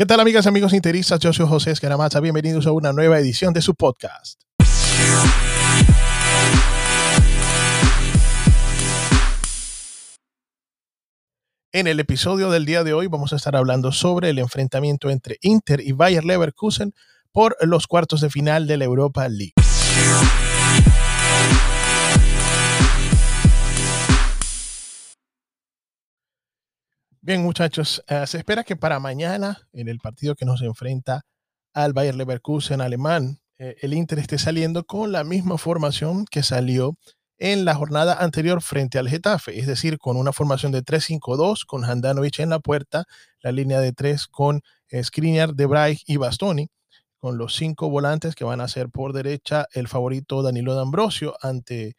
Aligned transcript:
¿Qué 0.00 0.06
tal 0.06 0.18
amigas 0.18 0.46
y 0.46 0.48
amigos 0.48 0.72
interistas? 0.72 1.20
Yo 1.20 1.30
soy 1.30 1.46
José 1.46 1.72
Escaramata. 1.72 2.20
Bienvenidos 2.20 2.66
a 2.66 2.72
una 2.72 2.90
nueva 2.90 3.18
edición 3.18 3.52
de 3.52 3.60
su 3.60 3.74
podcast. 3.74 4.40
En 11.70 11.86
el 11.86 12.00
episodio 12.00 12.50
del 12.50 12.64
día 12.64 12.82
de 12.82 12.94
hoy 12.94 13.08
vamos 13.08 13.34
a 13.34 13.36
estar 13.36 13.54
hablando 13.54 13.92
sobre 13.92 14.30
el 14.30 14.38
enfrentamiento 14.38 15.10
entre 15.10 15.36
Inter 15.42 15.82
y 15.82 15.92
Bayer 15.92 16.24
Leverkusen 16.24 16.94
por 17.30 17.54
los 17.60 17.86
cuartos 17.86 18.22
de 18.22 18.30
final 18.30 18.66
de 18.66 18.78
la 18.78 18.86
Europa 18.86 19.28
League. 19.28 19.52
Bien, 27.22 27.42
muchachos, 27.42 28.02
eh, 28.08 28.26
se 28.26 28.38
espera 28.38 28.64
que 28.64 28.76
para 28.76 28.98
mañana, 28.98 29.68
en 29.74 29.88
el 29.88 29.98
partido 29.98 30.34
que 30.34 30.46
nos 30.46 30.62
enfrenta 30.62 31.26
al 31.74 31.92
Bayer 31.92 32.14
Leverkusen 32.14 32.80
alemán, 32.80 33.40
eh, 33.58 33.76
el 33.82 33.92
Inter 33.92 34.18
esté 34.18 34.38
saliendo 34.38 34.84
con 34.84 35.12
la 35.12 35.22
misma 35.22 35.58
formación 35.58 36.24
que 36.24 36.42
salió 36.42 36.96
en 37.36 37.66
la 37.66 37.74
jornada 37.74 38.14
anterior 38.14 38.62
frente 38.62 38.98
al 38.98 39.10
Getafe, 39.10 39.58
es 39.58 39.66
decir, 39.66 39.98
con 39.98 40.16
una 40.16 40.32
formación 40.32 40.72
de 40.72 40.82
3-5-2, 40.82 41.66
con 41.66 41.84
Handanovic 41.84 42.38
en 42.38 42.48
la 42.48 42.58
puerta, 42.58 43.04
la 43.42 43.52
línea 43.52 43.80
de 43.80 43.92
3 43.92 44.26
con 44.26 44.62
eh, 44.88 45.04
Skriniar, 45.04 45.54
Debray 45.54 46.00
y 46.06 46.16
Bastoni, 46.16 46.68
con 47.18 47.36
los 47.36 47.54
cinco 47.54 47.90
volantes 47.90 48.34
que 48.34 48.44
van 48.44 48.62
a 48.62 48.68
ser 48.68 48.88
por 48.88 49.12
derecha 49.12 49.66
el 49.74 49.88
favorito 49.88 50.42
Danilo 50.42 50.74
D'Ambrosio 50.74 51.36
ante 51.42 51.96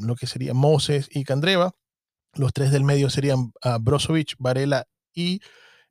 lo 0.00 0.14
que 0.16 0.26
sería 0.26 0.54
Moses 0.54 1.08
y 1.10 1.24
Candreva 1.24 1.74
los 2.36 2.52
tres 2.52 2.70
del 2.70 2.84
medio 2.84 3.10
serían 3.10 3.52
uh, 3.64 3.78
Brozovic, 3.80 4.34
Varela 4.38 4.86
y 5.12 5.40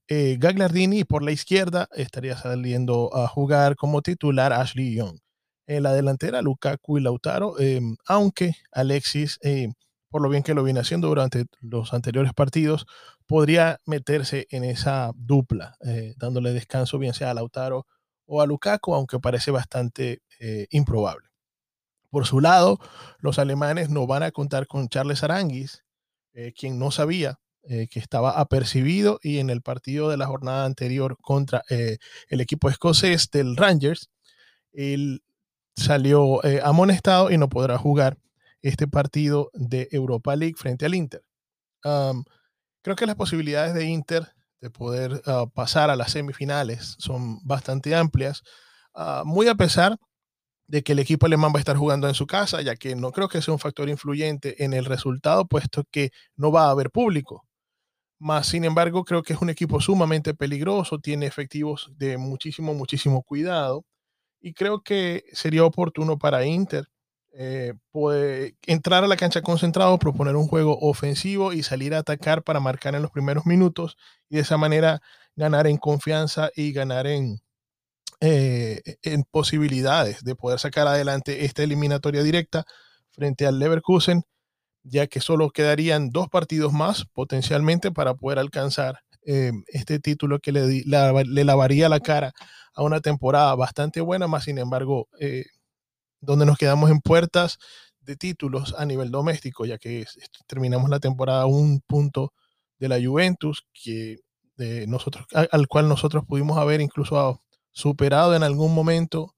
eh, 0.08 0.38
Gagliardini. 0.40 1.00
Y 1.00 1.04
por 1.06 1.24
la 1.24 1.32
izquierda 1.32 1.88
estaría 1.94 2.38
saliendo 2.38 3.16
a 3.16 3.28
jugar 3.28 3.76
como 3.76 4.02
titular 4.02 4.54
Ashley 4.54 4.95
Young. 4.95 5.20
En 5.66 5.84
la 5.84 5.94
delantera, 5.94 6.42
Lukaku 6.42 6.98
y 6.98 7.02
Lautaro, 7.02 7.59
em, 7.59 7.95
aunque 8.06 8.54
Alexis, 8.72 9.40
eh, 9.42 9.70
por 10.09 10.22
lo 10.22 10.30
bien 10.30 10.44
que 10.44 10.54
lo 10.54 10.64
viene 10.64 10.82
haciendo 10.82 11.08
durante 11.08 11.45
los 11.62 11.94
anteriores 11.94 12.34
partidos, 12.34 12.86
podría 13.26 13.80
meterse 13.86 14.45
en 14.52 14.64
esa 14.64 15.12
dupla, 15.16 15.76
eh, 15.86 16.14
dándole 16.17 16.54
descanso 16.54 17.00
bien 17.00 17.14
sea 17.14 17.32
a 17.32 17.34
Lautaro 17.34 17.88
o 18.26 18.42
a 18.42 18.45
Lukaku, 18.45 18.94
aunque 18.94 19.20
parece 19.20 19.52
bastante 19.52 20.22
eh, 20.39 20.67
improbable. 20.72 21.30
Por 22.10 22.28
su 22.28 22.42
lado, 22.42 22.80
los 23.20 23.39
alemanes 23.39 23.89
no 23.89 24.06
van 24.06 24.23
a 24.23 24.32
contar 24.32 24.67
con 24.67 24.88
Charles 24.89 25.23
Aranguis, 25.23 25.84
eh, 26.34 26.53
quien 26.58 26.80
no 26.80 26.92
sabía 26.92 27.39
eh, 27.64 27.88
que 27.88 28.00
estaba 28.00 28.31
apercibido 28.31 29.20
y 29.22 29.39
en 29.39 29.50
el 29.50 29.62
partido 29.62 30.09
de 30.09 30.17
la 30.17 30.28
jornada 30.28 30.66
anterior 30.66 31.17
contra 31.22 31.64
eh, 31.70 31.98
el 32.28 32.42
equipo 32.42 32.70
escocés 32.70 33.30
del 33.31 33.56
Rangers, 33.56 34.09
él 34.72 35.23
salió 35.76 36.42
amonestado 36.64 37.31
y 37.31 37.38
no 37.38 37.50
podrá 37.50 37.78
jugar 37.78 38.17
este 38.61 38.88
partido 38.88 39.50
de 39.54 39.88
Europa 39.92 40.36
League 40.36 40.56
frente 40.58 40.86
al 40.86 40.95
Inter. 40.95 41.23
creo 41.81 42.95
que 42.95 43.06
las 43.06 43.16
posibilidades 43.16 43.73
de 43.73 43.86
Inter 43.86 44.34
de 44.64 44.70
poder 44.70 45.22
ah, 45.26 45.45
pasar 45.54 45.89
a 45.89 45.98
las 45.98 46.14
semifinales 46.14 46.95
son 46.98 47.45
bastante 47.45 47.94
amplias, 47.95 48.44
ah, 48.94 49.23
muy 49.26 49.50
a 49.50 49.56
pesar 49.56 49.98
de 50.74 50.82
que 50.82 50.94
el 50.94 51.00
equipo 51.00 51.28
alemán 51.28 51.52
va 51.54 51.58
a 51.58 51.60
estar 51.60 51.78
jugando 51.78 52.08
en 52.08 52.16
su 52.16 52.26
casa, 52.26 52.60
ya 52.64 52.76
que 52.76 52.96
no 52.96 53.12
creo 53.12 53.28
que 53.28 53.44
sea 53.44 53.54
un 53.54 53.60
factor 53.60 53.90
influyente 53.90 54.64
en 54.64 54.74
el 54.74 54.86
resultado, 54.86 55.46
puesto 55.46 55.84
que 55.92 56.10
no 56.36 56.52
va 56.52 56.66
a 56.66 56.72
haber 56.72 56.90
público. 56.90 57.46
Más, 58.20 58.48
sin 58.48 58.66
embargo, 58.66 59.04
creo 59.06 59.22
que 59.22 59.34
es 59.34 59.42
un 59.42 59.52
equipo 59.52 59.80
sumamente 59.80 60.34
peligroso, 60.34 60.98
tiene 60.98 61.28
efectivos 61.28 61.92
de 61.96 62.18
muchísimo, 62.18 62.74
muchísimo 62.74 63.22
cuidado, 63.22 63.86
y 64.42 64.54
creo 64.54 64.82
que 64.82 65.26
sería 65.34 65.64
oportuno 65.64 66.18
para 66.18 66.44
Inter 66.44 66.88
eh, 67.34 67.74
poder 67.92 68.56
entrar 68.66 69.04
a 69.04 69.08
la 69.08 69.17
cancha 69.17 69.44
concentrado, 69.44 70.00
proponer 70.00 70.36
un 70.36 70.48
juego 70.48 70.80
ofensivo 70.82 71.54
y 71.54 71.62
salir 71.62 71.94
a 71.94 72.00
atacar 72.00 72.42
para 72.42 72.60
marcar 72.60 72.95
en 72.95 73.04
los 73.04 73.12
primeros 73.12 73.45
minutos 73.45 73.95
y 74.28 74.38
de 74.38 74.42
esa 74.42 74.58
manera 74.58 75.04
ganar 75.36 75.67
en 75.67 75.78
confianza 75.78 76.50
y 76.56 76.73
ganar 76.73 77.06
en, 77.06 77.42
eh, 78.20 78.82
en 79.02 79.24
posibilidades 79.24 80.24
de 80.24 80.36
poder 80.36 80.60
sacar 80.60 80.88
adelante 80.88 81.46
esta 81.46 81.64
eliminatoria 81.64 82.24
directa 82.24 82.66
frente 83.12 83.46
al 83.46 83.60
Leverkusen, 83.60 84.24
ya 84.84 85.08
que 85.08 85.22
solo 85.22 85.50
quedarían 85.52 86.10
dos 86.10 86.30
partidos 86.30 86.74
más 86.74 87.06
potencialmente 87.14 87.92
para 87.92 88.16
poder 88.16 88.40
alcanzar 88.40 89.00
eh, 89.26 89.52
este 89.68 90.00
título 90.00 90.40
que 90.40 90.52
le, 90.52 90.84
lavaría 90.86 91.90
la 91.90 92.00
cara 92.00 92.34
a 92.76 92.84
una 92.84 93.00
temporada 93.02 93.56
bastante 93.56 94.02
buena, 94.02 94.28
más 94.28 94.45
sin 94.45 94.58
embargo, 94.58 95.08
eh, 95.20 95.45
donde 96.20 96.45
nos 96.45 96.58
quedamos 96.58 96.92
en 96.92 97.00
puertas 97.00 97.58
de 98.02 98.16
títulos 98.16 98.76
a 98.78 98.86
nivel 98.86 99.12
doméstico, 99.12 99.66
ya 99.66 99.78
que 99.78 100.06
terminamos 100.48 100.90
la 100.90 101.00
temporada 101.00 101.44
a 101.44 101.45
un 101.45 101.82
punto 101.82 102.34
de 102.80 102.90
la 102.90 103.02
Juventus, 103.02 103.66
que 103.74 104.18
nosotros, 104.88 105.26
al 105.34 105.68
cual 105.68 105.90
nosotros 105.90 106.24
pudimos 106.26 106.58
haber 106.58 106.80
incluso 106.80 107.44
superado 107.73 108.36
en 108.36 108.44
algún 108.44 108.73
momento 108.73 109.36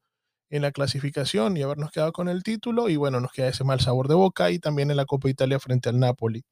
en 0.50 0.62
la 0.62 0.72
clasificación 0.72 1.58
y 1.58 1.64
habernos 1.64 1.92
quedado 1.92 2.14
con 2.14 2.30
el 2.30 2.44
título. 2.44 2.90
Y 2.90 2.98
bueno, 2.98 3.20
nos 3.20 3.32
queda 3.32 3.50
ese 3.50 3.64
mal 3.64 3.80
sabor 3.80 4.08
de 4.08 4.16
boca 4.16 4.52
y 4.52 4.60
también 4.60 4.92
en 4.92 4.98
la 4.98 5.06
Copa 5.06 5.30
Italia 5.30 5.60
frente 5.60 5.90
al 5.90 6.00
Napoli, 6.00 6.44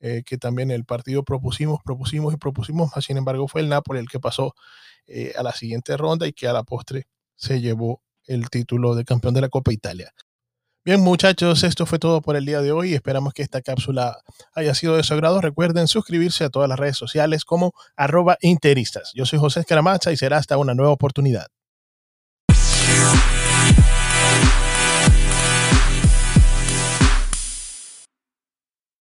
eh, 0.00 0.22
que 0.26 0.38
también 0.38 0.70
el 0.70 0.84
partido 0.84 1.24
propusimos, 1.24 1.80
propusimos 1.84 2.34
y 2.34 2.36
propusimos, 2.38 2.92
más 2.94 3.04
sin 3.04 3.16
embargo 3.18 3.48
fue 3.48 3.62
el 3.62 3.68
Napoli 3.68 4.00
el 4.00 4.08
que 4.08 4.20
pasó 4.20 4.54
eh, 5.06 5.32
a 5.36 5.42
la 5.42 5.52
siguiente 5.52 5.96
ronda 5.96 6.26
y 6.26 6.32
que 6.32 6.48
a 6.48 6.52
la 6.52 6.64
postre 6.64 7.06
se 7.36 7.60
llevó 7.60 8.02
el 8.26 8.50
título 8.50 8.94
de 8.94 9.04
campeón 9.04 9.34
de 9.34 9.42
la 9.42 9.48
Copa 9.48 9.72
Italia. 9.72 10.12
Bien, 10.86 11.00
muchachos, 11.00 11.64
esto 11.64 11.86
fue 11.86 11.98
todo 11.98 12.20
por 12.20 12.36
el 12.36 12.44
día 12.44 12.60
de 12.60 12.70
hoy. 12.70 12.92
Esperamos 12.92 13.32
que 13.32 13.40
esta 13.42 13.62
cápsula 13.62 14.18
haya 14.52 14.74
sido 14.74 14.96
de 14.98 15.02
su 15.02 15.14
agrado. 15.14 15.40
Recuerden 15.40 15.88
suscribirse 15.88 16.44
a 16.44 16.50
todas 16.50 16.68
las 16.68 16.78
redes 16.78 16.98
sociales 16.98 17.46
como 17.46 17.72
arroba 17.96 18.36
interistas. 18.42 19.10
Yo 19.14 19.24
soy 19.24 19.38
José 19.38 19.60
Escaramacha 19.60 20.12
y 20.12 20.18
será 20.18 20.36
hasta 20.36 20.58
una 20.58 20.74
nueva 20.74 20.92
oportunidad. 20.92 21.46